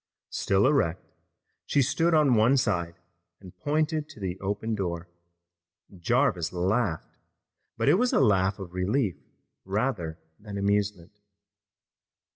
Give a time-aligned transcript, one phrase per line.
[0.31, 1.05] Still erect,
[1.67, 2.95] she stood on one side
[3.39, 5.07] and pointed to the open door.
[5.95, 7.19] Jarvis laughed,
[7.77, 9.17] but it was a laugh of relief
[9.63, 11.11] rather than amusement.